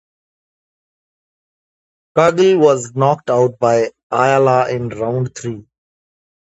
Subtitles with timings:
[2.15, 5.63] Cargle was knocked out by Ayala in round three.